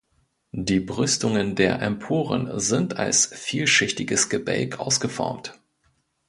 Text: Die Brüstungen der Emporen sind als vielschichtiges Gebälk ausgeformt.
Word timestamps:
Die 0.57 0.79
Brüstungen 0.79 1.55
der 1.55 1.79
Emporen 1.83 2.59
sind 2.59 2.97
als 2.97 3.27
vielschichtiges 3.27 4.29
Gebälk 4.29 4.79
ausgeformt. 4.79 5.53